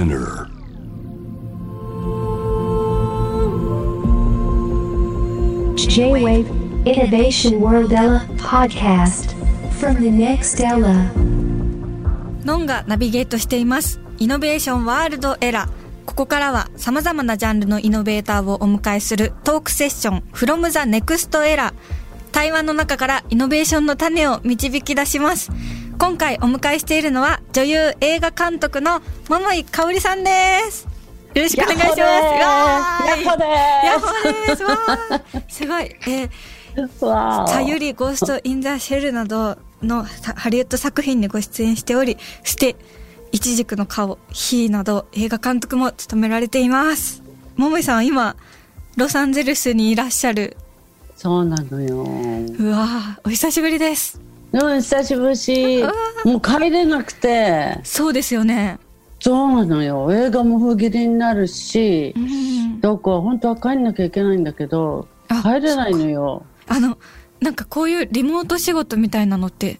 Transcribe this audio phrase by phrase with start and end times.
[0.00, 0.48] Spinner.
[5.76, 6.48] J-Wave
[6.86, 9.34] Innovation World Ella podcast
[9.78, 11.10] from the next Ella.
[12.46, 14.00] ノンがナビゲートしています。
[14.18, 15.70] イノベーションワールドエラー。
[16.06, 21.74] ここからは様々なジャンルのイノベーターをお迎えするトークセッション from the next era。
[22.32, 25.50] 対話の中からイノベーションの種を導き出します。
[26.00, 30.30] 今回お迎えしているのは女優映画監督の桃井かおりさんで
[30.70, 30.88] す。
[31.34, 32.00] よろしくお願いします。
[34.56, 34.62] す。
[34.64, 35.94] わーすごい。
[36.08, 36.30] えー
[37.48, 42.76] さゆり、ゴースト・イン・ザ・シェルなどのさハリウッド作品にご出演しており、ステ、
[43.32, 47.22] イチジクの顔、ヒーなど映画監督も務められています。
[47.56, 48.36] 桃井さんは今、
[48.96, 50.56] ロサンゼルスにいらっしゃる。
[51.16, 52.04] そうなのよ。
[52.04, 54.29] うわーお久しぶりです。
[54.52, 55.84] うん、久しぶり
[56.24, 58.78] もう帰れなくて、そうですよね。
[59.20, 60.12] そうなのよ。
[60.12, 62.80] 映画も封切りになるしう、ん。
[62.80, 66.44] どこ本当は帰んなきゃいけないんだけど、あ帰れないのよ。
[66.66, 66.98] あの、
[67.40, 69.78] なんかこういうリモート仕事みたいなのって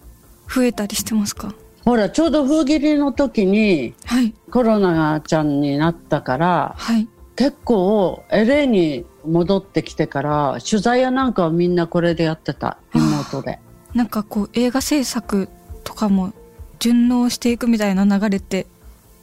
[0.48, 1.54] 増えたりしてますか？
[1.84, 4.34] ほら、ちょうど封切りの時にはい。
[4.50, 7.08] コロナちゃんになったから、はい。
[7.34, 13.58] 結構 LA に戻ってきてから、取材やなんかはみんなこれでやってた、リモートで。
[13.94, 15.48] なんかこう映画制作
[15.84, 16.32] とかも
[16.78, 18.66] 順応していくみたいな流れって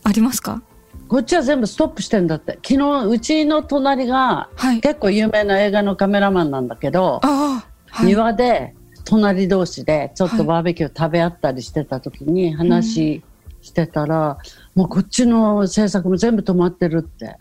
[0.03, 0.61] ありますか？
[1.07, 2.59] こっちは全部ストップしてんだって。
[2.65, 4.81] 昨日、うちの隣がはい。
[4.81, 7.63] 結構有名な映画のカメラマンなんだけど、は
[8.03, 8.05] い。
[8.05, 13.23] 庭で隣同士でちょっはいとバーベキュー食べ合ったりしてた時に話
[13.61, 14.37] してたら、
[14.75, 17.37] もうこっちの制作も全部止まってるって。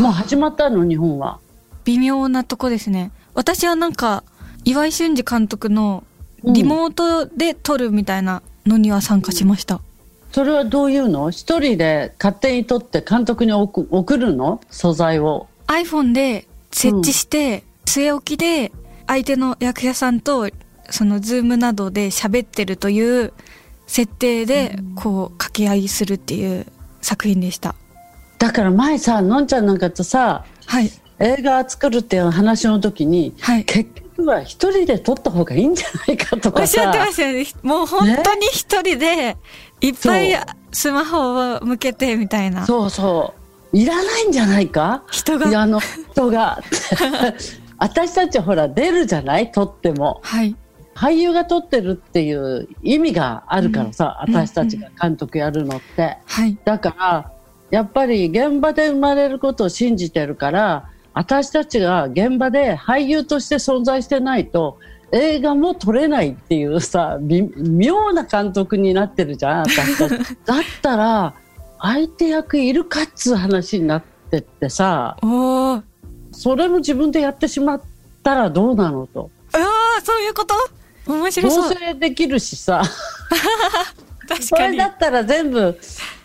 [0.00, 1.38] もう始まったの、日本は。
[1.84, 3.12] 微妙なとこですね。
[3.34, 4.24] 私はなんか、
[4.64, 6.02] 岩井俊二監督の
[6.46, 9.80] リモートで撮るみたいなのには参加しました。
[10.32, 11.30] それはどういうの？
[11.30, 14.60] 一人で勝手に撮って監督に送送るの？
[14.70, 15.48] 素材を。
[15.66, 18.70] iPhone で設置して、据え置きで
[19.06, 20.48] 相手の役者さんと
[20.90, 23.32] そのズームなどで喋ってるという
[23.86, 26.66] 設定でこう掛け合いするっていう
[27.00, 27.74] 作品でした。
[28.38, 30.90] だから前さ、のんちゃんなんかとさ、はい。
[31.18, 33.64] 映画作るっていう話の時に、はい。
[33.64, 36.62] 結局は一人で撮った方がいいんじゃないかとかさ。
[36.62, 37.46] おっしゃってましたよね。
[37.62, 39.36] もう本当に一人で
[39.80, 40.34] いっぱい
[40.72, 42.66] スマホを向けてみたいな。
[42.66, 43.34] そうそ
[43.72, 43.76] う。
[43.76, 45.04] いらないんじゃないか？
[45.10, 45.60] 人が。
[45.60, 46.60] あの人が。
[47.78, 49.52] 私たちほら出るじゃない？
[49.52, 50.20] 撮っても。
[50.22, 50.56] はい。
[50.94, 54.34] 俳優が撮ってるっていう意味があるからさ、うん。
[54.34, 56.56] 私たちが監督やるのって、はい。
[56.64, 57.32] だから
[57.70, 64.78] やっぱり現場で生まれることを信じてるから私たちが現場で俳優として存在してないと
[65.12, 71.34] 映画も撮れないっていうさ微妙な監督になってるじゃん私たち だったら
[71.80, 75.16] 相手役いるかっつう話になってってさ。
[76.32, 77.80] それも自分でやってしまっ
[78.22, 79.30] たらどうなのと。
[79.54, 80.54] ああ、そういうこと？
[81.10, 81.74] 面白合そう。
[81.74, 82.82] 成できるしさ、
[84.28, 84.42] 確かに。
[84.42, 85.78] それだったら全部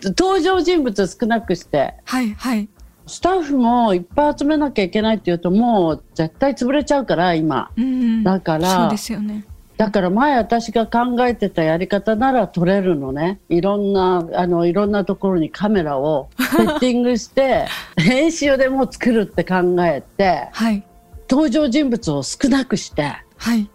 [0.04, 2.68] 登場人物少なくして、はい、はい。
[3.12, 7.70] スタッフもいっぱい集めなきゃいけないっていうともう絶対潰れちゃうから今。
[7.76, 8.24] うん。
[8.24, 9.46] だからそうですよね。
[9.76, 13.42] だから前私が考えてたやり方なら撮れるのね。
[13.50, 17.66] いろんな、あの、いろんなところにカメラを セッティングして、
[17.98, 20.84] 編集でもう作るって考えて、はい。
[21.30, 23.70] 登場人物を少なくして、はい。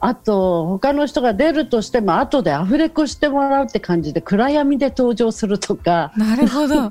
[0.00, 6.84] あと、他の人が出るとしても、後でアフレコしてもらうって感じで、暗闇で登場するとか、なるほど。
[6.84, 6.88] あ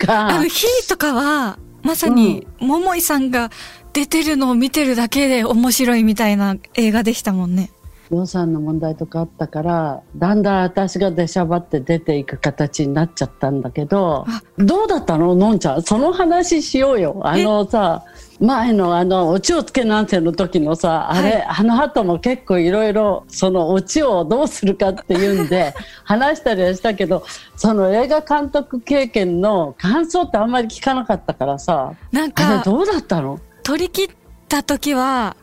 [0.88, 3.50] とかは、まさに、桃井さんが
[3.94, 7.72] 出てるのを見てるだけで面白いみたいな映画でしたもんね。
[8.11, 15.35] 予算の問題とかあったから、だんだん私が出しゃばって出ていく形になっちゃったんだけどあ、どうだったの？
[15.35, 15.81] のんちゃん。
[15.81, 17.22] その話しようよ。
[17.23, 18.03] あのさ、
[18.39, 25.73] 前のあの、オチをつけなんての時のさ、あれ、あの後も結構いろいろ、そのオチをどうするかっていうんで、
[26.03, 27.23] 話したりはしたけど、
[27.55, 33.40] その映画監督経験の感想ってあんまり聞かなかったからさ、なんあれか、どうだったの？
[33.64, 34.09] 撮り切っ
[34.49, 35.35] た時は、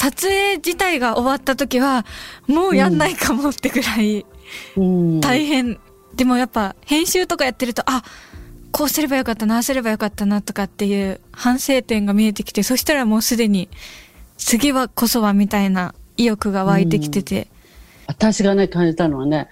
[0.00, 2.06] 撮影自体が終わった時は、
[2.46, 4.24] もうやんないかもってぐらい
[4.78, 5.20] うん。
[5.20, 5.78] 大変。
[6.14, 8.02] でもやっぱ、編集とかやってると、あ、
[8.72, 13.68] こうすればよかったな、ああすればよかったなとかっていう反省点が見えてきて、そしたらもうすでに、
[14.38, 17.48] 次はこそはみたいな意欲が湧いてきてて、
[18.06, 19.48] 私がね感じたのはね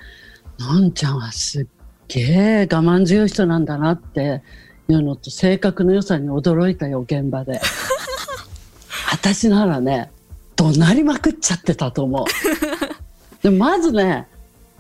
[0.59, 1.67] のんちゃんはすっ
[2.09, 4.43] げえ我慢強い人なんだなって
[4.89, 7.61] いうのと性格の良さに驚いたよ現場で
[9.13, 10.11] 私ならね
[10.59, 12.27] 怒鳴りまくっちゃってたと思う。
[13.43, 14.27] でまずね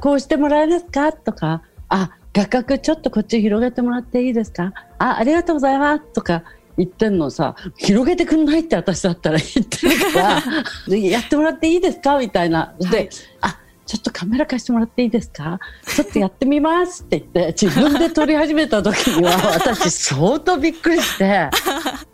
[0.01, 1.13] こうしてもらえますか？
[1.13, 4.73] とかあ画角ちょっとこっち広げてもらっていいですか？
[4.99, 6.03] あ、ありがとうございます。
[6.13, 6.43] とか
[6.77, 10.43] 言ってんのさ、広げてくんないって私だったら言ってるから、
[10.87, 12.19] で やってもらっていいですか？
[12.19, 12.75] みたいな。
[12.79, 13.09] で、はい。
[13.41, 15.59] あ、ちょっとカメラ貸してもらっていいですか？
[15.87, 21.51] ちょっとやってみますって言って、自分で撮り始めた時には私相当びっくりして、あ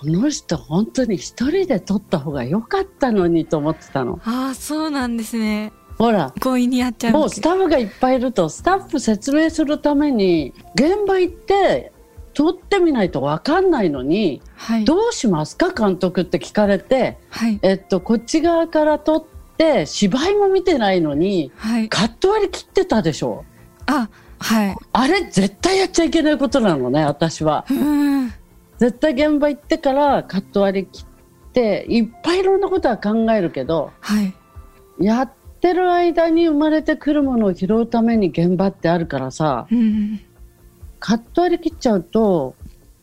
[0.00, 4.20] この人本当に一人で撮った方が良かったのにと思ってたの。
[4.24, 5.72] ああ、そうなんですね。
[5.98, 7.12] ほら、強引にやっちゃう。
[7.12, 11.92] もうスタッフがいっぱいいると、スタッフ説明するために、現場行って、
[12.32, 14.84] 撮ってみないと分かんないのに、はい。
[14.84, 17.60] どうしますか監督って聞かれて、はい。
[17.62, 19.24] えっと、こっち側から撮っ
[19.56, 21.88] て、芝居も見てないのに、はい。
[21.88, 23.44] カット割り切ってたでしょ
[23.86, 24.08] あ、
[24.38, 24.76] はい。
[24.92, 27.64] あれ絶対やっちゃいけないことなのね、私は。
[28.78, 34.34] 絶対現場行ってからカット割り切って、いっぱいいろんなことは考えるけど、はい。
[34.98, 40.20] やってる間に生まれてくるものを拾うために現場ってあるからさ、うん。
[40.98, 42.54] カット割り切っちゃうと、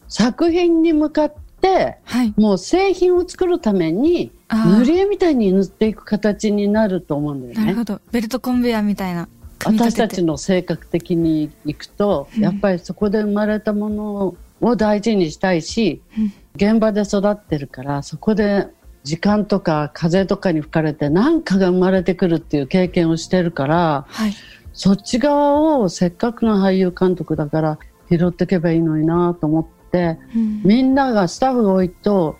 [0.07, 2.33] 作品に向かって、はい。
[2.37, 7.65] もう製品を作るために、塗り絵みたいに塗っていく形になると思うんだよね。
[7.65, 8.01] なるほど。
[8.11, 9.29] ベルトコンベヤーみたいな。
[9.65, 18.67] 私たちの性格的にいくと、うんやっぱりそこで生まれたものを大事にしたいし、うん現場で育ってるから、そこで
[19.05, 24.33] 時間とか風とかに吹かれて何かが生まれてくるっていう経験をしてるから、はい。
[24.73, 27.79] そっち側をせっかくの俳優監督だから
[28.09, 32.35] 拾っていけばいいのになと思って、うんみんながスタッフが多いと、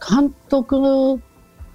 [0.00, 1.20] 監督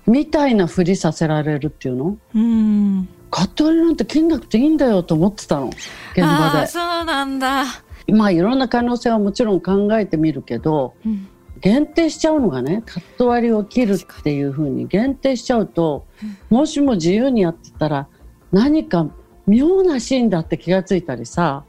[0.07, 2.18] みたいなふりさせられるっていうの？
[2.33, 3.07] うん。
[3.30, 5.68] カット割りなんて切んなくていいんだよと思ってたの。
[6.13, 6.65] 現場で。
[6.65, 7.63] そうなんだ。
[8.07, 11.28] まあいろんな可能性はもちろん考えてみるけど、うん。
[11.62, 16.06] 限定しちゃうのがね、カット割りを切るっていうふうに限定しちゃうと、
[16.50, 18.07] もしも自由にやってたら、
[18.52, 19.07] 何か
[19.48, 21.63] 妙なシーンだって気がついたりさ、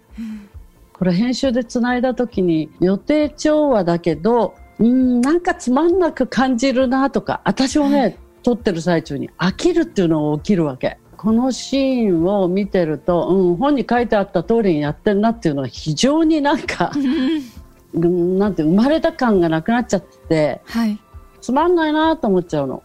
[0.93, 10.99] これ編集で繋いだ時に予定調和だけど、うん、なんかつまんなく感じるなとか、私もね、はい撮ってる最中に飽きるっていうのが起きるわけ。
[11.17, 20.99] このシーンを見てると、うん、本に書いてあった通りにやってんなっていうのは非常になんか、うんなんて生まれた感がなくなっちゃって、はい。
[21.41, 22.83] つまんないなと思っちゃうの。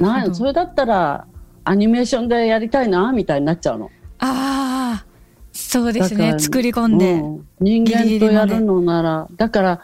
[0.00, 1.26] なそれだったら、
[1.64, 3.90] アニメーションでやりたいなみたいになっちゃうの。
[4.18, 5.06] ああ、
[5.52, 6.38] そうですね。
[6.38, 7.14] 作り込んで。
[7.14, 9.82] うん人間とやるのなら、だから、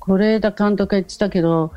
[0.00, 1.72] 是枝監督が言ってたけど、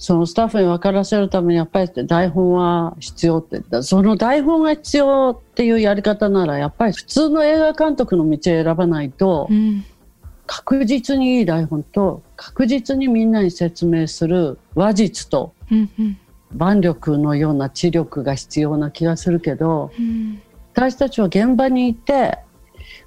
[0.00, 3.82] そのスタッフに分からせるためにやっぱり台本は必要って。
[3.82, 9.84] その台本が必要っていうやり方なら、やっぱり普通の映画監督の道を選ばないとう、ん。
[10.46, 15.90] 確実にいい台本と、確実にみんなに説明する話術と、うん。
[15.98, 16.18] うん。
[16.56, 20.40] 腕力のような知力が必要な気がするけど、うん。
[20.72, 22.38] 私たちは現場にいて、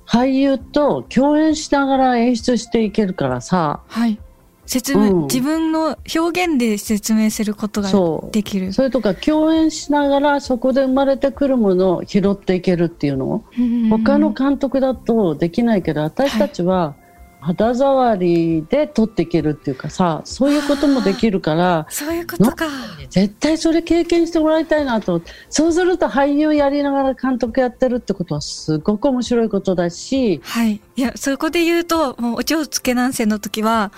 [0.06, 4.19] 俳優と共演しながら演出していけるからさ、はい。
[4.65, 7.92] 説明、うん自分の表現で説明することが
[8.31, 8.74] できる。
[8.74, 13.44] それとか共演しながらそこで生まれてくるものを拾っていけるっていうの？
[13.57, 16.95] うん他の監督だとできないけど私たちは
[17.42, 22.68] 肌触りで撮っていけるっていうかさそういうこともできるからそういうことか。
[23.10, 30.81] 絶対それ経験してもらいたいなとそうすると俳優やりながら監督やってるってことはすごく面白いことだしはい。
[30.95, 33.91] いや、そこで言うと、もう、お蝶つけなんせの時は、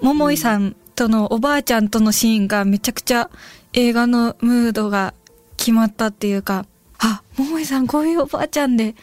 [0.00, 3.30] 桃井さんとのおばあちゃんとのシーンがめちゃくちゃ
[3.72, 5.14] 映画のムードが
[5.56, 6.66] 決まったっていうか、
[6.98, 8.94] あ、桃井さんこういうおばあちゃんで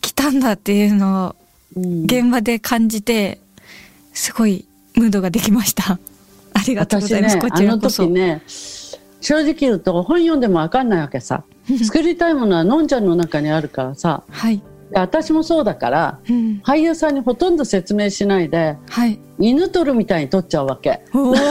[0.00, 1.36] 来たんだっていうのを
[1.76, 3.40] うん現場で感じて、
[4.12, 5.98] すごいムードができました。
[6.54, 7.36] ありがとうございます。
[7.36, 8.04] ねあのちらこそ。
[8.04, 8.42] 時ね
[9.20, 11.44] 正直言うと本読んでも分かんないわけさ
[11.82, 14.62] 作りたいものはのんちゃんの中にあるからさはい。
[14.90, 16.60] で私もそうだからうん。
[16.64, 19.18] 俳優さんにほとんど説明しないではい。
[19.38, 21.46] 犬取るみたいに取っちゃうわけおお、なる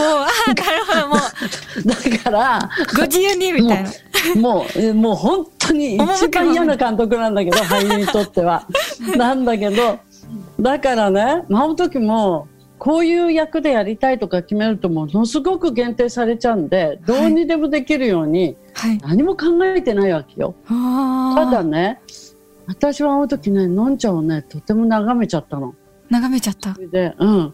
[0.88, 1.08] ほど。
[1.10, 1.20] もう、
[1.86, 3.90] だからご自由にみたいな。
[4.42, 8.66] もうえもう本当に一番嫌な監督なんだけど俳優にとっては
[9.18, 10.00] なんだけど
[10.60, 12.48] だからねあの時も
[12.80, 18.98] こういう役でやりたいとか決めるとものすごく限定されちゃうんでどうにでもできるようにはい。
[19.00, 20.56] 何も考えてないわけよ。
[20.68, 21.46] ああ。
[21.46, 22.02] ただね
[22.68, 25.76] 私はあの時ねのんちゃんをねとても眺めちゃったの。
[26.10, 27.54] 眺めちゃったで、うん。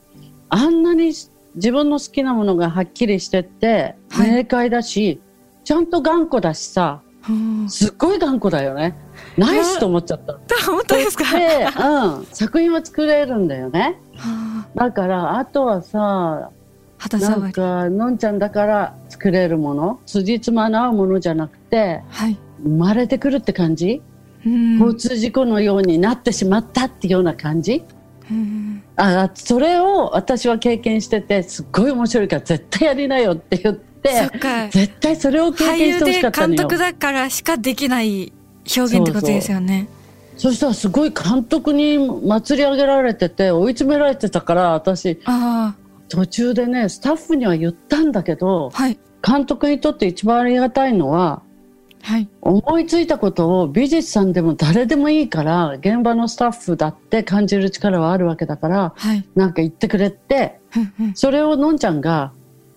[0.49, 1.13] あんなに
[1.55, 5.21] 自分の好きなものがはっきりしてて、はい明快だし、
[5.63, 8.95] ちゃんと頑固だしさ、うんすっごい頑固だよね。
[9.37, 10.39] ナイスと思っちゃった。
[10.65, 11.25] 本当ですか？
[11.37, 12.25] で、うん。
[12.25, 13.99] 作品は作れるんだよね。
[14.15, 16.51] はあだから、あとはさ、
[17.11, 17.37] な。
[17.37, 22.37] んか、のんちゃんだから作れるもの、辻褄の合うものじゃなくて、はい。
[22.63, 24.01] 生まれてくるって感じ？
[24.01, 24.08] うん
[24.45, 27.83] 交通事故のようになってしまったっていうような感じ？
[28.31, 34.29] うんあそれを私は経験しててすっごい面白いから絶対やりなよって言って
[34.71, 38.33] 絶対それを経験してほしでかったのよ監督だからしかできない
[38.77, 39.87] 表現ってことですよね。
[40.37, 45.75] そしたらすごい監督に祭り上げられてて追い詰められてたから私あ
[46.07, 48.99] 途中でねスタッフには言ったんだけどあ、はい。
[49.21, 51.41] 監督にとって一番ありがたいのは
[52.01, 52.29] はい。
[52.41, 59.27] 思いついたことを美術さんでも誰でもいいから現場のスタッフだって感じる力はあるわけだからはい。
[59.35, 60.59] なんか言ってくれて
[61.13, 62.31] それをのんちゃんが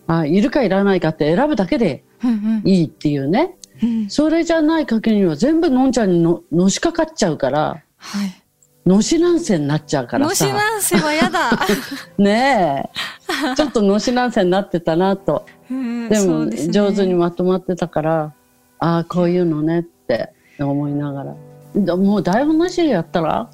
[0.06, 4.10] あいるかいらないかって選ぶだけでうんいいっていうねうん。
[4.10, 8.42] それじゃない限りは全部のんちゃんにののしかかっちゃうからはい。
[8.84, 11.50] のしなんせになっちゃうからのしさなんせはやだ。
[12.18, 12.90] ね
[13.44, 18.34] えちょっとのしなんせになってたなとうんでもね上手にまとまってたから
[18.82, 21.34] ああこういうのねって思いながら。
[21.76, 23.48] でもう台本なしでやったら？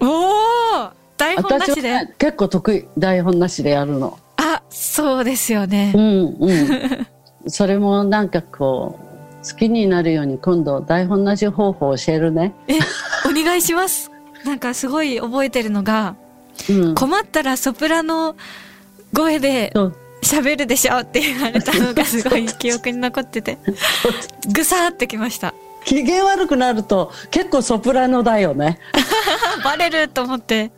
[0.00, 4.18] おお台本なしで、ね結構得意台本なしでやるの。
[4.36, 5.92] あ、そうですよね。
[5.94, 5.98] う。
[5.98, 7.06] んうん。
[7.50, 8.98] それもなんかこ
[9.42, 12.54] う好きになるように今度台本なし方法を教えるね。
[12.68, 12.74] え、
[13.26, 14.10] お願いします。
[14.44, 16.14] なんかすごい覚えてるのが、
[16.68, 16.94] うん。
[16.94, 18.36] 困ったらソプラノ
[19.14, 19.72] 声で
[20.22, 23.58] 喋るでしょって言われたのがすごい記憶に残ってて、
[24.52, 25.54] ぐさーってきました。
[25.84, 28.78] 機嫌悪くなると結構ソプラノだよね。
[28.92, 30.70] あ バレると思って、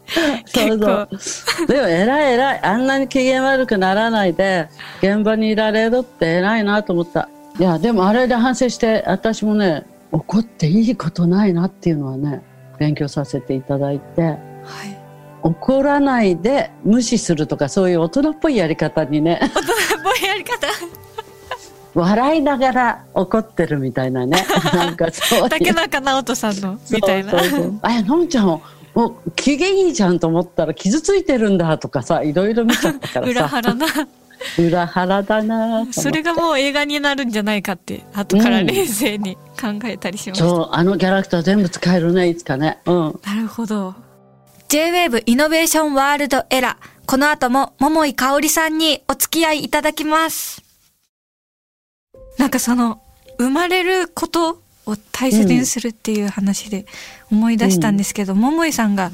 [0.53, 1.09] 結そう構。
[1.19, 1.67] そう。
[1.67, 2.61] でも偉い偉い。
[2.63, 4.69] あんなに機嫌悪くならないで
[5.03, 7.29] 現場にいられるって偉いなと思った。
[7.59, 12.43] いやでもあれで反省して私もね怒っていいことないなっていうのはね
[12.79, 14.23] 勉強させていただいて。
[14.23, 15.00] はい。
[15.43, 19.65] 怒らないで無視するとかそういう大人っぽいやり方にね大人っ
[20.03, 20.67] ぽいやり方。
[21.95, 27.31] 笑いながら怒ってるみたいなね なんかそう竹中直人さんの、みたいな。
[27.33, 28.63] そうそうあのんちゃんも
[28.95, 33.87] う機嫌いいじゃんと思ったら傷ついてるんだとかさいろいろ見ちゃったからさ裏腹な。
[34.59, 40.49] 裏腹だなそれがもう映画になるんじゃないかって、後から冷静に考えたりしました。
[40.49, 43.95] そうあのキャラクター全部使えるねいつかねうんなるほど。
[44.71, 47.05] J-Wave イノベーションワールドエラー。
[47.05, 50.63] この後も桃井かおりさんにお付き合いいただきます。
[52.39, 53.03] なんかその、
[53.39, 56.87] 生まれることを大切にするっていう話で
[57.33, 59.11] 思い出したんですけど、桃井さんが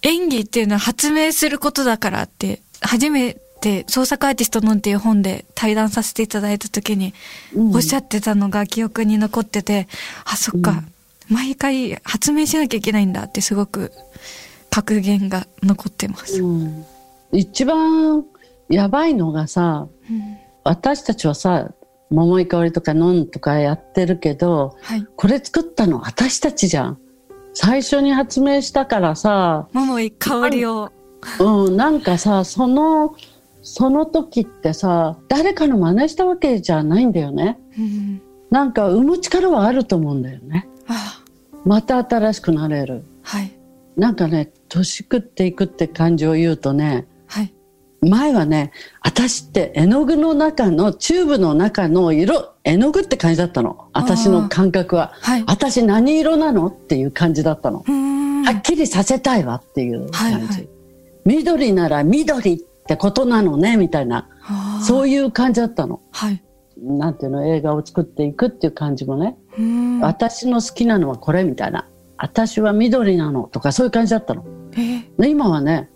[0.00, 7.12] 演技っていうのは発明することだからって、初めて創作アーティストのんっていう本で対談させていただいた時に
[7.54, 7.76] うん。
[7.76, 9.86] おっしゃってたのが記憶に残ってて、
[10.24, 10.82] あ、そっか、
[11.28, 13.92] 毎回発明しなきゃいけないんだってすごく
[14.74, 16.42] 格言が残ってます。
[16.42, 16.84] うん
[17.30, 18.24] 一番
[18.68, 21.70] やばいのがさうん私たちはさ
[22.10, 25.06] 桃井かおりとかのんとかやってるけどはい。
[25.16, 26.98] これ作ったの私たちじゃん
[27.52, 30.90] 最初に発明したからさ桃井香りを。
[31.38, 33.14] うんなんかさその
[33.62, 41.22] その時ってさ誰かの真似したわけじゃないんだよねうんなんか生む力はあると思うんだよねあ
[41.64, 43.52] また新しくなれるはい。
[43.96, 47.54] なんかね年食っていくって感じを言うとねはい。
[48.02, 53.88] 前はね私って絵の具の中のチューブの中の色絵の具って感じだったの。
[53.92, 55.12] 私の感覚は。
[55.20, 55.44] はい。
[55.46, 57.84] 私何色なのっていう感じだったの。
[58.44, 60.46] はっきりさせたいわっていう感じ、はい。
[60.46, 60.68] はい
[61.26, 64.28] 緑なら緑ってことなのねみたいな。
[64.82, 66.02] そういう感じだったの。
[66.10, 66.42] はい。
[66.82, 69.36] なんていうの映画を作っていくっていう感じもね。
[70.02, 71.88] 私の好きなのはこれみたいな。
[72.16, 74.44] 私は緑なのとかそういう感じだったの
[75.18, 75.90] 今はね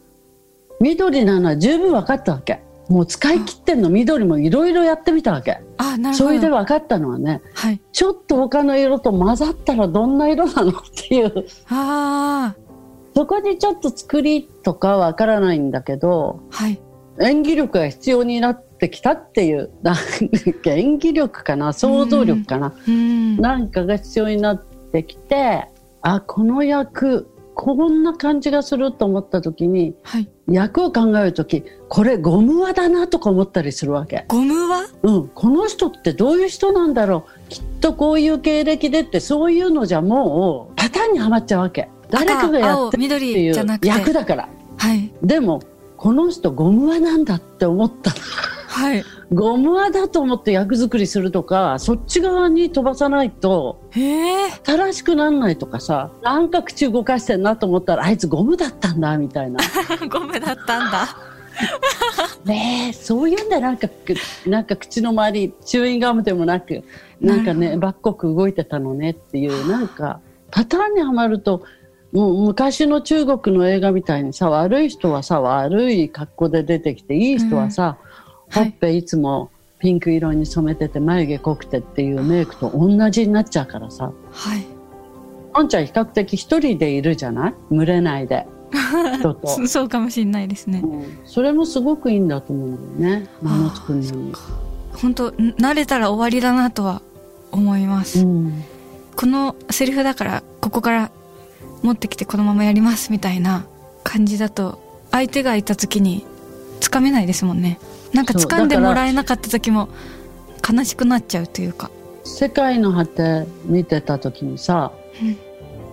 [0.81, 6.29] 緑なのは十分分かったわけもう使い切ってんの緑もいろいろやってみたわけあ、なるほど。
[6.29, 7.81] それで分かったのはねはい。
[7.93, 12.55] ちょっと他の色と混ざったらどんな色なのっていうあ
[13.15, 16.55] そこにちょっと作りとかわからないんだけどあ。
[16.55, 16.81] はい。
[17.21, 23.37] 演技力が必要になってきたっていうなんか演技力かな想像力かな、うーん。
[23.39, 25.67] なんかが必要になってきて
[26.01, 27.29] あこの役
[27.61, 30.29] こんな感じがすると思った時にはい。
[30.49, 37.49] 役を考える時これゴム輪だなとか思ったりするわけ、ゴムはうん、この人ってどういう人なんだろう。
[37.49, 41.89] きっとこういう経歴でってそういうのじゃもうパターンにはまっちゃうわけ。
[42.11, 44.49] 誰かがやってるっていう役だから。
[44.77, 45.13] はい。
[45.25, 45.61] でも
[45.97, 48.13] この人ゴム輪なんだって思った。
[48.69, 49.03] はい。
[49.33, 54.51] ゴム輪だと思って役作りするとかそっち側に飛ばさないとへえ。
[54.63, 59.61] 正しくなんないとかさなんか口動かしてんなと思ったらあいつゴムだったんだみたいな
[60.11, 61.09] ゴムだったんだ。
[62.45, 64.15] ねえそういうんでなんかく
[64.47, 66.85] なんか口の周りチューインガムでもなく
[67.21, 70.21] なんかねばっこく動いてたのねっていうなんか
[70.53, 71.65] パターンにはまると
[72.13, 78.09] もう昔の中国の映画みたいにさ悪い人はさ悪い格好で出てきていい人はさ、うん
[78.53, 84.13] ほっぺいつもピンク色に染めてて眉毛濃くてっていうメイクと同じになっちゃうからさ。
[84.33, 84.67] はい。
[85.55, 87.55] のんちゃん比較的一人でいるじゃない？
[87.71, 88.47] 群れないで。
[89.19, 90.83] 人と、そ そうかもしれないですね。
[90.85, 91.05] うん。
[91.25, 93.27] それもすごくいいんだと思うんだよね。
[93.43, 94.33] もの作るのに。
[95.01, 97.03] 本当慣れたら終わりだなとは
[97.53, 98.65] 思います、うん。
[99.15, 101.11] このセリフだからここから
[101.83, 103.65] 持ってきてこのままやりますみたいな
[104.03, 104.81] 感じだと
[105.13, 106.27] 相手がいた時に
[106.81, 107.79] つかめないですもんね
[108.13, 109.89] なんか掴んでもらえなかった時も
[110.69, 111.91] 悲しくなっちゃうというか。
[112.25, 114.93] 世界の果て見てた時にさ、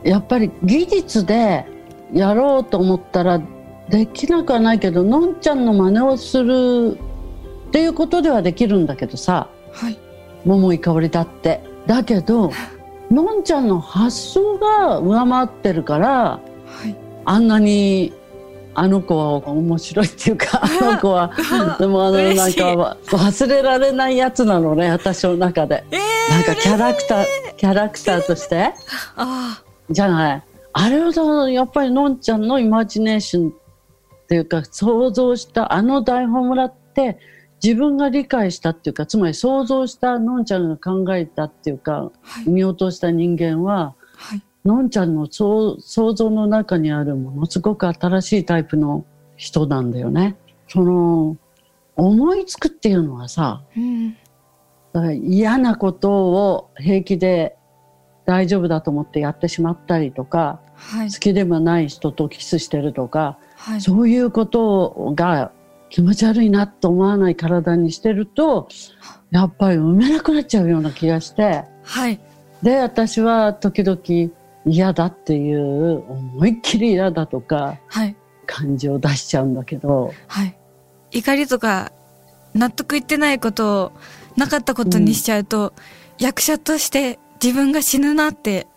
[0.04, 1.66] やっぱり技術で
[2.14, 3.42] やろうと思ったら
[3.90, 6.98] できなくはないけどのんちゃんの真似をする
[7.68, 9.98] っていうことではできるんだけどさはい。
[10.46, 11.62] 桃井かおりだって。
[11.88, 12.52] だけど
[13.10, 16.40] のんちゃんの発想が上回ってるからは
[16.88, 16.96] い。
[17.26, 18.14] あんなに
[18.76, 21.32] あの子は面白いっていうか あの子は
[21.80, 25.84] でもあのなんか忘れられないやつなのね私の中で。
[25.92, 25.98] え
[26.32, 28.74] なんかキャラクター、キャラクターとして？
[29.16, 30.44] あじゃない。
[30.74, 33.52] あれはさやっぱりのんちゃんのイマジネーションっ
[34.28, 37.18] ていうか想像したあの台本もらって
[37.64, 42.12] 自分が理解したっていうかつまり想像したのんちゃんが考えたっていうかは
[42.46, 42.50] い。
[42.50, 44.05] 見落とした人間ははい
[44.66, 49.06] のんちゃんの想想像の中にあるものすごく新しいタイプの
[49.38, 50.36] 人なんだよね。
[50.68, 51.38] その
[51.96, 54.12] 思いつくっていうのはさうん
[54.92, 57.58] だから嫌なことを平気で
[58.26, 61.12] 大丈夫だと思ってやってしまったりとかはい。
[61.12, 63.82] 好きでもない人とキスしてるとかはい。
[63.82, 65.52] そういうことが
[65.90, 68.68] 気持ち悪いなと思わない体にしてると
[69.30, 71.66] やっぱり産めなくなっちゃうような気がして。
[71.84, 72.20] はい。
[72.64, 74.00] で私は時々
[74.66, 78.16] 嫌だっていう思いっきり嫌だとかはい。
[78.48, 80.58] 感じを出しちゃうんだけどはい。
[81.12, 81.92] 怒りとか
[82.54, 83.92] 納得いってないことを
[84.38, 85.74] なかったことにしちゃうと、
[86.20, 88.68] 役者として自分が死ぬなって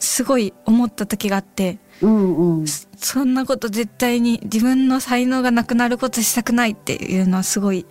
[0.00, 2.66] すごい思った時があってうんうん。
[2.66, 7.86] そそんなこと絶対に自分の才能がなくなることしたくないっていうのはすごい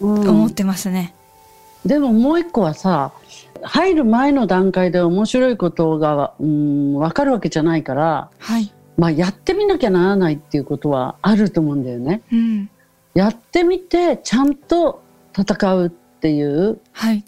[0.00, 0.28] うん。
[0.28, 1.14] 思ってますね。
[1.84, 3.12] でももう一個はさ
[3.66, 8.72] 入る前の段階で面白いことが、うん、分かるわけじゃないから、はい。
[8.96, 12.22] まあ、やってみなきゃならないっていうことはあると思うんだよね。
[12.32, 12.70] うん。
[13.14, 15.02] やってみてちゃんと
[15.36, 17.24] 戦うっていうはい。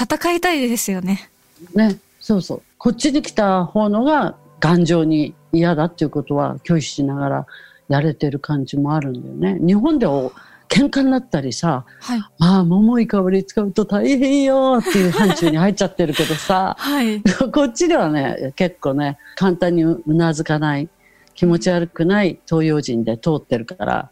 [0.00, 1.30] 戦いたいですよね。
[1.74, 7.46] ねそうそうこっちに来た方のが頑丈に嫌だっていうことは拒否しながら
[7.88, 9.58] やれてる感じもあるんだよね。
[9.66, 10.32] 日本でお
[10.68, 12.20] 喧嘩になったりさはい。
[12.38, 17.22] まあ桃井かおり使うと大変よっていう範疇に入っちゃってるけどさはい。
[17.52, 20.88] こっちではね結構ね簡単にうなずかない
[21.34, 24.10] 気持ち悪くない東洋人で通ってるから。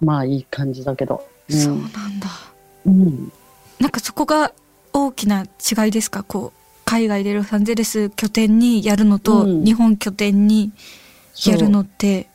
[0.00, 2.28] まあいい感じだけど、そうなんだ。
[2.86, 3.32] うん、
[3.80, 4.52] なんかそこが
[4.92, 6.22] 大きな違いですか？
[6.22, 9.64] こう、海外でロサンゼルス拠点にやるのと、うん。
[9.64, 10.70] 日本拠点に
[11.44, 12.28] やるのって、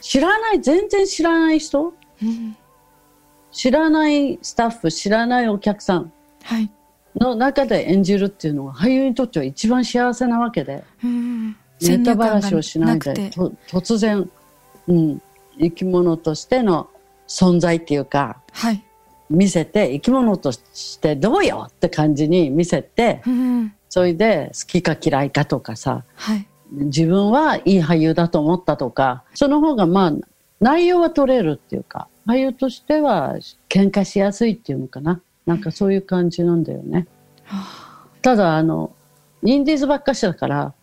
[0.00, 1.92] 知らない全然知らない人？
[2.22, 2.56] うん
[3.52, 6.12] 知らないスタッフ知らないお客さん
[6.44, 6.70] はい。
[7.16, 11.56] の中で演じるっていうのは俳優にとっては一番幸せなわけでうん。
[11.80, 13.12] ネタばらしをしないで
[13.68, 14.30] 突然、
[14.86, 15.22] うん、
[15.58, 16.88] 生き物としての
[17.26, 18.84] 存在っていうかはい。
[19.28, 23.74] 見せて生き物としてどうよって感じに見せてうん。
[23.88, 26.46] それで好きか嫌いかとかさはい。
[26.72, 30.12] 自分はいい俳優だと思ったとかその方がまあ
[30.60, 33.36] 内容は取れるっていうか俳優としては
[33.68, 37.08] 喧嘩しやすいっていうのかななんかそういう感じなんだよね。
[38.22, 38.92] ただあの
[39.42, 40.74] インディーズばっかしだから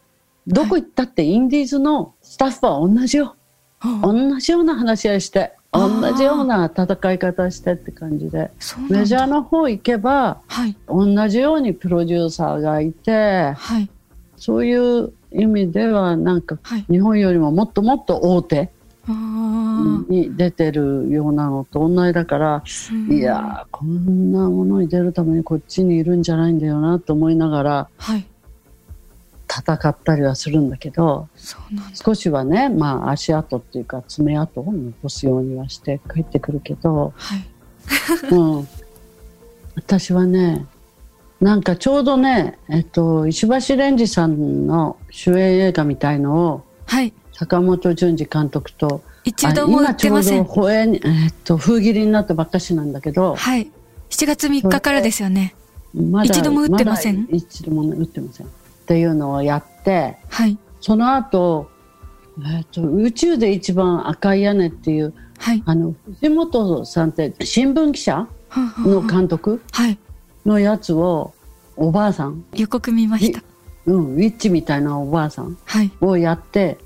[0.45, 3.36] どこ行ったってインディーズのスタッフは同じよ、
[3.79, 8.51] あ同じような話し合いして同じような戦い方してって感じで
[8.89, 10.75] メジャーの方行けばはい。
[10.88, 13.89] 同じようにプロデューサーがいてはい。
[14.38, 16.86] そういう意味ではなんかはい。
[16.89, 18.71] 日本よりももっともっと大手
[19.11, 28.25] に出てるようなのと同じだから、うんいやーこんなものに出るためにこっちにいるんじゃないんだよなと思いながらはい。
[29.49, 31.29] 戦ったりはするんだけど。
[31.93, 37.47] 少しはね、まあ、足跡っていうか爪痕を残すようにはして帰ってくるけど、はい。
[38.31, 38.67] うん、
[39.75, 40.65] 私はね
[41.39, 47.13] なんかちょうどね、えっと、石橋蓮司さんの主演映画みたいのをはい。
[47.38, 50.41] 坂本淳二監督と一度も売ってません。
[50.41, 53.71] あ今ちょうど放映に、えっと、封切りになったばっかしなんだけど、はい。
[54.10, 55.54] 7月3日からですよね。
[55.93, 57.28] まだ一度も打ってません？
[57.28, 58.50] だ一度もね打ってませんっ
[58.88, 60.58] ていうのをやっってはい。
[60.82, 61.69] その後、
[62.45, 65.63] えっと宇宙で一番赤い屋根っていうはい。
[65.65, 68.28] あの藤本さんって新聞記者
[68.80, 69.97] の監督はい。
[70.45, 71.34] のやつを
[71.76, 73.43] おばあさん、予告見ました。
[73.86, 75.91] うん、ウィッチみたいなおばあさんはい。
[76.02, 76.78] をやって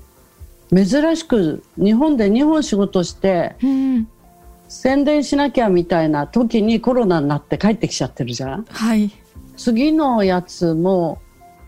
[0.74, 4.08] 珍しく日本で2本仕事してうん。
[4.68, 9.10] 宣伝しなきゃみたいな時にコロナになって帰ってきちゃってるじゃんはい。
[9.58, 11.20] 次のやつも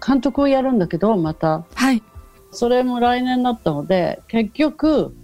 [0.05, 2.03] 監督をやるんだけどまたはい。
[2.51, 5.15] それも来年だったので結局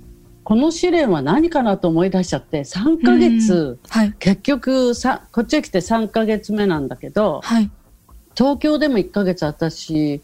[0.44, 4.12] この試練は何かなと思い出しちゃって3ヶ月はい。
[4.18, 7.70] 結局さこっちへ来て3ヶ月目なんだけどはい。
[8.36, 10.20] 東京でも1ヶ月私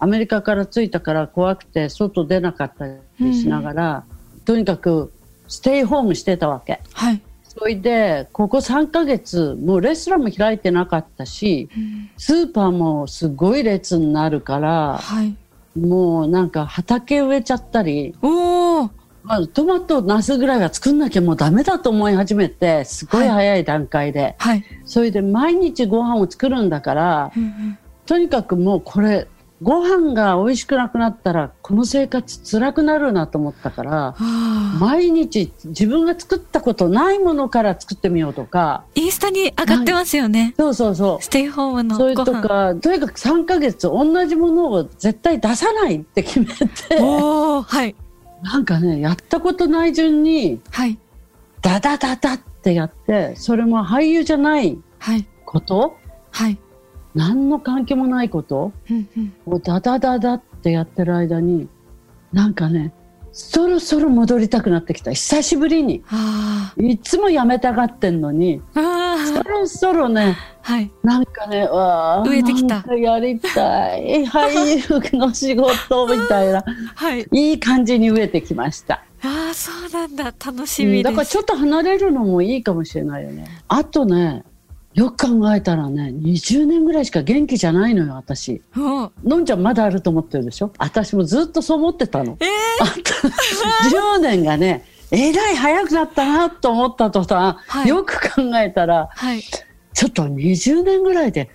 [0.00, 2.86] アメリカから着いたから怖くて外出なかった
[3.20, 4.04] りしながら、
[4.46, 5.12] とにかく
[5.46, 7.20] ステイホームしてたわけはい。
[7.42, 11.68] それでここ3ヶ月もうレストランも開いてなかったし
[12.16, 15.36] スーパーもすごい列になるからはい。
[15.78, 18.90] もうなんか畑植えちゃったり、おー。
[19.22, 24.64] まあ、トマトナスぐらいは作んなきゃもうダメだと思い始めてすごい早い段階で、はい。
[24.86, 29.28] それで毎日ご飯を作るんだからうんうんとにかくもうこれ
[29.62, 40.54] ご飯が美味しくなくなったらこの生活辛くなるなと思ったからあ毎日自分が作ったことないものから作ってみようとかーインスタに上がってますよね。
[40.56, 42.24] そうそうそうステイホームのそれと。
[42.24, 46.54] かとにかく3ヶ月同じものを絶対出さないって決めて
[47.00, 47.62] おー。
[47.62, 47.94] はい。
[48.42, 50.98] なんかねやったことない順にはい。
[51.60, 55.26] ダダダダってやってそれも俳優じゃないはい。
[55.44, 55.98] こと？
[56.30, 56.58] はい。
[57.14, 61.68] 何の関係もないことうんうんをダダダダってやってる間に
[62.32, 62.92] なんかね
[63.32, 69.42] そろそろ戻りたくなってきた久しぶりにあいつもやめたがってんのにそー。
[69.44, 70.90] ろそろねはい。
[71.02, 76.64] なんかねわあ植えてきたなんかやりたい 俳優の仕事みたいな
[76.96, 77.26] はい。
[77.32, 80.24] いい感じに植えてきました、ああ、そうなんだ。
[80.24, 81.12] 楽しうんみです。
[81.12, 84.42] だからちょっと離れるのもいいかもしれないよねあとね
[84.94, 88.60] よく考えたらね20年ぐらいしか元気じゃないのよ私。
[88.76, 90.72] のんちゃんまだあると思ってるでしょ？
[90.78, 92.36] 私もずっとそう思ってたの。
[92.40, 92.46] え
[92.80, 92.92] あと
[94.16, 97.88] 10年がねえらい早くなったなと思った途端、はい。
[97.88, 99.42] よく考えたらー、はい。
[99.42, 101.50] ちょっと20年ぐらいで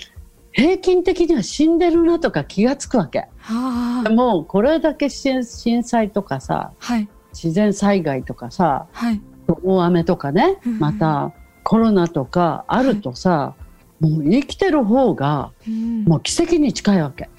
[0.53, 3.27] 平均的には死んでるなとか気がつくわけ。
[3.49, 4.09] ああ。
[4.09, 7.07] もうこれだけ震震災とかさはい。
[7.33, 9.21] 自然災害とかさはい。
[9.63, 10.79] 大雨とかねうん。
[10.79, 11.33] また
[11.65, 13.55] コロナとかあるとさ、
[13.99, 17.29] もう生きてる方がうんもう奇跡に近いわけ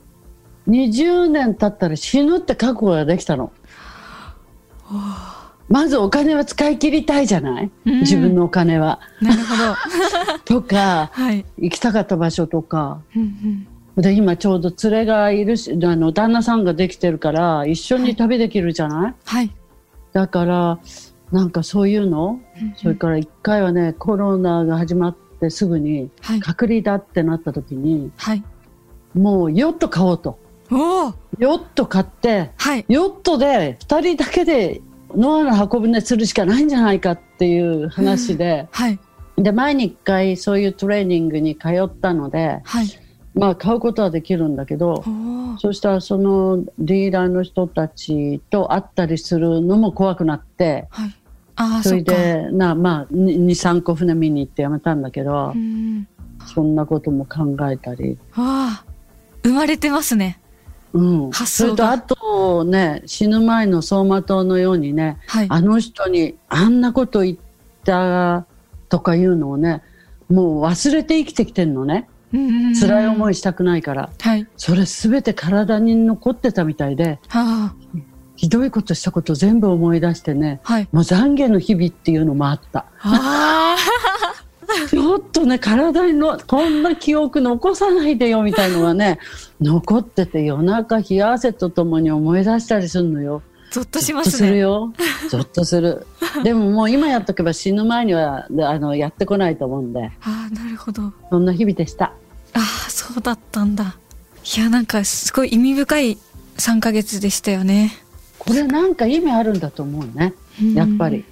[0.68, 3.52] 20年経ったら死ぬって覚悟ができたの
[5.68, 7.70] まずお金は使い切りたいじゃない？
[7.86, 9.00] うん自分のお金は。
[9.20, 9.74] なるほど。
[10.60, 11.44] とかはい。
[11.58, 14.02] 行きたかった場所とかうんうん。
[14.02, 19.50] で今ちょうど連れがいるしあの旦那さんができてるから一緒に旅できるじゃない、はい。
[20.12, 20.78] だから
[21.32, 22.40] なんかそういうの？
[22.60, 26.40] うんうんそれから一回はねコロナが始まってすぐにはい。
[26.40, 28.42] 隔離だってなった時にはい。
[29.14, 30.38] もうヨット買おうと
[30.70, 31.14] おお。
[31.38, 32.84] ヨット買ってはい。
[32.88, 34.80] ヨットで2人だけで
[35.14, 38.98] ノアの箱舟するしかないんじゃないかっていう話で、はい。
[39.36, 42.86] で前に1回そういうトレーニングに通ったのではい。
[43.36, 45.04] まあ買うことはできるんだけど。
[45.58, 51.14] そしたらそのディーラーの人たちと会ったりするのも怖くなってはい。
[51.56, 52.02] ああ、それ。
[52.02, 56.06] でなまあ23個船見に行ってやめたんだけどう、ん。
[56.46, 58.18] そんなことも考えたり。
[58.34, 60.40] 生まれてますね。
[60.92, 65.46] うん、それとあとね死ぬ前の走馬灯のようにねはい。
[65.48, 67.38] あの人にあんなこと言っ
[67.84, 68.46] た
[68.88, 69.82] とかいうのをね
[70.30, 73.32] もう忘れて生きてきてんのね辛い思い。
[73.32, 74.46] いしたくないからはい。
[74.56, 77.74] それ全て体に残ってたみたいであ
[78.36, 80.72] ひどいことしたこと全部思い出してねあ。
[80.74, 80.88] はい。
[80.92, 83.76] もう懺悔の日々っていうのもあったあ
[84.90, 89.18] ちょっとね体にのこんな記憶残さないでよみたいのがね
[89.60, 93.55] 残ってて夜中冷や汗とともに思い出したりするのよあ。
[93.70, 94.32] ゾッとしますね。
[94.32, 94.92] するよ。
[95.28, 96.06] ゾッとする。
[96.44, 101.12] でももう今やっとけば死ぬ前にはであのやってこないと思うんで、ああ、なるほど。
[101.30, 102.06] そんな日々でした。
[102.54, 103.96] ああ、そうだったんだ。
[104.56, 106.18] いや、なんかすごい意味深い
[106.58, 107.92] 3ヶ月でしたよね。
[108.38, 110.34] これなんか意味あるんだと思うね。
[110.74, 111.24] やっぱり。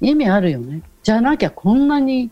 [0.00, 0.82] 意味あるよね。
[1.02, 2.30] じゃなきゃこんなに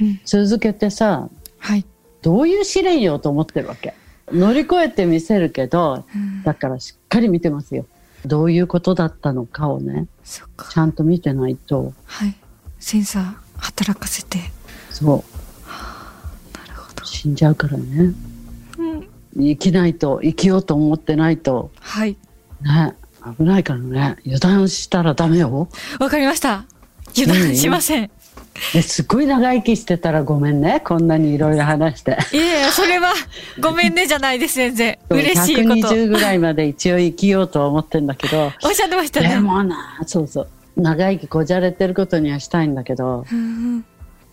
[0.00, 0.06] うん。
[0.06, 0.20] うん。
[0.24, 1.84] 続けてさ、はい。
[2.22, 3.94] どういう試練よと思ってるわけ。
[4.32, 7.86] 乗り越えてみせるけど、うんだからしっかり見てますよ。
[8.26, 10.06] どういうことだったのかをね。
[10.24, 12.34] ちゃんと見てないと、はい。
[12.78, 14.38] センサー働かせて。
[14.90, 15.08] そう、
[16.58, 17.04] なるほど。
[17.04, 18.14] 死んじゃうからね。
[18.78, 19.08] うん。
[19.36, 22.16] 生きないと生きようと思ってないとはい。
[22.62, 22.94] ね
[23.36, 26.64] 危ないからね油断したらダメよわかりました。
[27.16, 28.10] 油断しません。
[28.74, 30.80] えすっごい長生きしてたらごめんね。
[30.84, 32.16] こんなにいろいろ話して。
[32.32, 33.12] いやいや、それは、
[33.60, 34.98] ごめんねじゃないです、全然。
[35.10, 35.94] 嬉しいこと。
[35.94, 38.52] 120ぐらいまで一応生きようとは思ってんだけど。
[38.64, 39.40] おっしゃってましたでね。
[39.40, 40.48] もなそうそう。
[40.76, 43.24] 長生きこじゃれてることにはしたいんだけど。
[43.30, 43.84] うん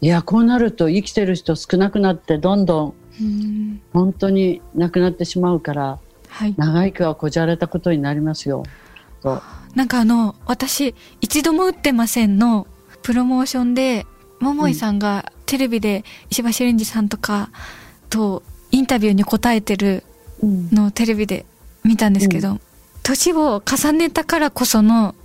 [0.03, 3.81] いやこうなると生きてる人少なくなってどんどんうん。
[3.93, 6.55] 本当になくなってしまうからはい。
[6.57, 8.63] 長生きはこじゃれたことになりますよ。
[9.21, 9.41] と
[9.75, 12.67] なんかあの、私、一度も打ってませんの、
[13.03, 14.05] プロモーションで、
[14.41, 17.49] 桃井さんがテレビで石橋蓮司さんとか
[18.09, 20.03] とインタビューに答えてる
[20.43, 21.45] のをテレビで
[21.83, 22.59] 見たんですけど、
[23.03, 25.15] 年を重ねたからこその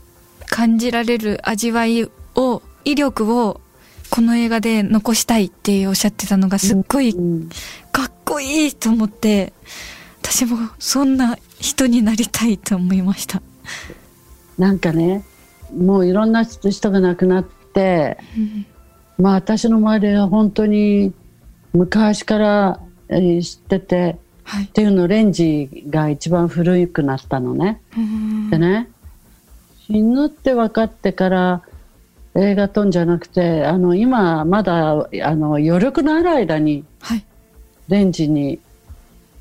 [0.47, 3.61] 感じられる味わいを、威力を
[4.11, 7.49] この映画で残したいっておっしゃってたのがすっごいうん
[7.93, 9.53] かっこいいと思って、
[10.23, 13.41] 私もそんな人になりたいと思いました。
[14.59, 15.25] なんかね
[15.77, 18.67] もういろんな人が亡くなってうん
[19.19, 21.13] まあ私の周りは本当に
[21.73, 24.69] 昔からえー知っててはいっ。
[24.69, 27.81] ていうのレンジが一番古くなったのね。
[27.97, 28.89] うんでね
[29.87, 31.63] 死ぬって分かってから
[32.35, 37.25] 映画撮んじゃなくてあの今まだあの余力のある間にはい。
[37.89, 38.59] レンジに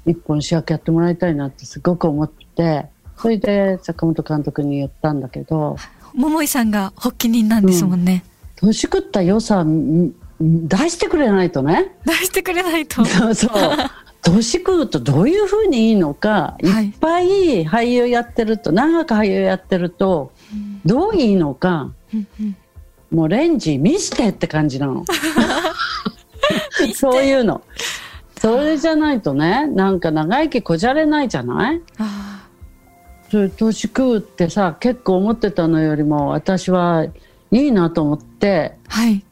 [0.05, 2.85] 一本主役やってもらいたいなってすごく思って
[3.17, 5.77] それで坂本監督に言ったんだけど
[6.13, 8.23] 桃井さんが発起人なんですもんね。
[8.61, 11.95] 年食った良さん出してくれないとね。
[12.05, 13.03] 出してくれないと。
[13.05, 13.35] そう。
[13.35, 13.51] そう
[14.21, 16.85] 年食うとどういうふうにいいのか、はい。
[16.87, 20.31] い、っぱい俳優やってると長く俳優やってると
[20.83, 22.55] どういいのかうんうん。
[23.11, 25.05] もうレンジ見してって感じなの。
[26.95, 27.61] そういうの。
[28.39, 31.81] それじゃないとねなんか長生きこじゃれないじゃない？
[31.97, 32.47] あ
[33.31, 37.05] それ年食うってさ結構思ってたのよりも私は
[37.57, 39.23] いいなと思ってーはい。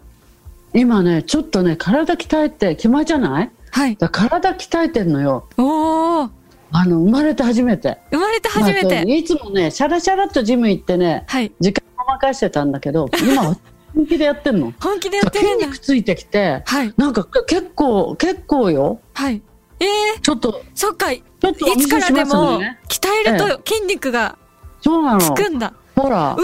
[0.73, 3.51] 今ねちょっとね体鍛えて暇じゃない？
[3.71, 3.97] はい。
[3.97, 6.29] 体鍛えてんのよおー。
[6.71, 9.15] あの生まれて初めて生まれて初めまあて。
[9.17, 11.51] いつもねシャラシャラっとジム行ってねはい。
[11.59, 13.57] 時間ごまかしてたんだけど今は
[13.93, 15.65] 本気でやってんの 本気でやってる筋んだ。
[15.67, 16.93] 肉ついてきてはい。
[16.97, 19.41] なんか結構結構よはい。
[19.79, 21.11] ええちょっとそっか。
[21.11, 24.37] いちょっとお見つからでもね鍛えると筋肉が
[24.81, 25.73] そうなのつくんだ。
[25.95, 26.41] ほらうわー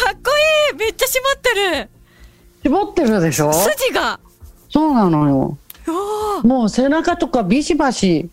[0.00, 0.30] かっこ
[0.72, 0.78] いい。
[0.78, 1.88] めっちゃ締まってる。
[2.62, 3.52] 絞ってるでしょ？
[3.52, 4.20] 筋が。
[4.68, 5.58] そうなのよ。
[6.42, 8.28] もう背中とかビシバシ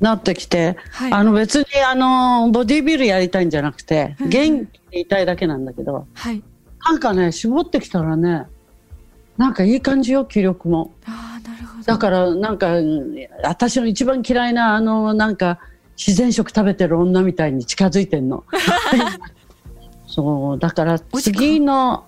[0.00, 1.12] なってきて、はい。
[1.12, 4.28] あの別にあのボディービルやりたいんじゃなくてうん。
[4.28, 6.42] 元気でいたいだけなんだけどはい。
[6.84, 8.44] なんかね絞ってきたらね
[9.38, 10.92] なんかいい感じよ気力も。
[11.06, 11.84] ああ、なるほど。
[11.84, 15.58] だからなんかうん私の一番嫌いなあのなんか
[15.96, 18.44] 自然食食べてる女みたいに近づいてんの
[20.12, 22.04] そうだから次の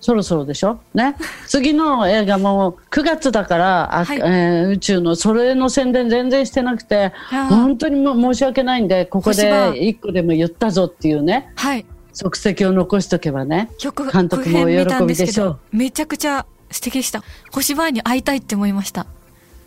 [0.00, 0.78] そろそろでしょ？
[0.94, 1.14] ね？
[1.46, 7.12] 次の映画も9月だから、あはいえー宇宙のそれの宣伝全然してなくて
[7.50, 11.84] 本当にもう申し訳ないんでここで一個でも言ったぞっていうねはい。
[12.12, 17.22] 足跡を残しとけばね曲監督もお喜びでしょうめちゃくちゃ素敵でした。
[17.52, 19.06] 星バーに会いたいって思いました。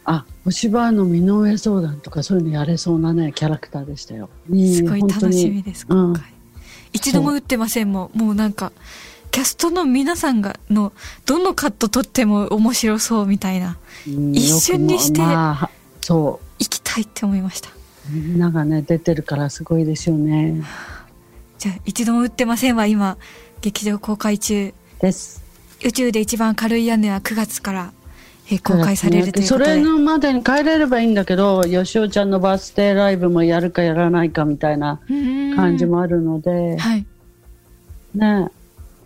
[0.06, 4.30] あ星葉の身の上相談とかそういうのやれそうなねキャラクターでしたよ。
[4.50, 6.24] うんすごい楽しみです、うん今回。
[6.94, 8.18] 一度も打ってませんもん。
[8.18, 8.72] もうなんか、
[9.32, 10.94] キャストの皆さんが、の、
[11.26, 17.70] どのカット撮っても面白そうみたいな、うん一瞬にして行きたいって思いました。
[17.70, 17.74] う
[18.14, 20.64] みんながね出てるからすごいですよね。
[21.58, 23.18] じゃあ、一度も打ってませんは今、
[23.62, 24.74] 劇場公開中。
[25.02, 25.44] です。
[25.84, 27.97] 宇宙で一番軽い屋根は9月から、えー
[28.64, 29.46] 公開されるという。
[29.46, 35.56] それのまでに帰れればいいんだけど吉尾ちゃんのバースデーライブもやるかやらないかみたいなうん。
[35.56, 37.06] 感じもあるので、はい。
[38.16, 38.50] ね。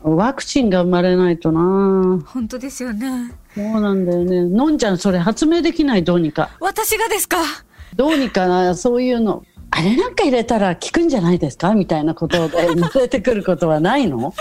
[0.04, 2.20] ワクチンが生まれないとな。
[2.26, 3.34] 本当ですよね。
[3.56, 4.44] そうなんだよね。
[4.46, 6.50] のんちゃんそれ発明できないどうにか。
[6.60, 7.38] 私がですか？
[7.96, 8.74] どうにかな。
[8.76, 9.44] そういうの。
[9.74, 11.74] あれなんか入れたら効くんじゃないですか？
[11.76, 12.58] みたいなことで
[12.94, 14.34] 出てくることはないの？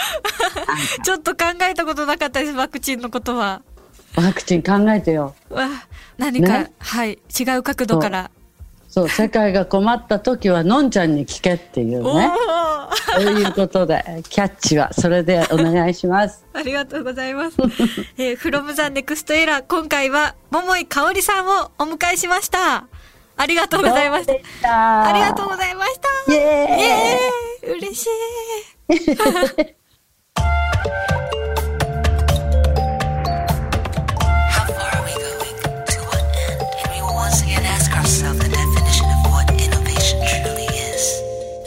[1.05, 3.63] ちょっと考えたことなかったです、ワクチンのことは。
[4.17, 5.69] ワクチン考えてよわ
[6.19, 6.73] 何か、ね？
[6.79, 8.31] はい、違う角度から。
[8.91, 17.57] そう世界が困った時はのんちゃんに聞けっていうねーそういうことでキャッチはそれでお願いします ありがとうございます。
[18.19, 22.87] えー、from the next era 今回は桃井かおりさんをお迎えしました。
[23.37, 24.27] ありがとうございまし
[24.61, 25.05] た。
[25.05, 26.33] あありがとうございました。
[26.33, 29.77] イエーイ嬉しい。